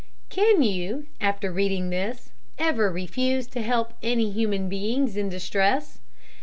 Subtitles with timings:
[0.29, 5.99] Can you, after reading this, ever refuse to help any human beings in distress?